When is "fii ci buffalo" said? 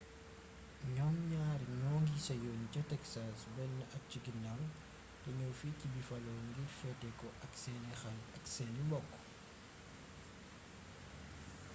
5.59-6.33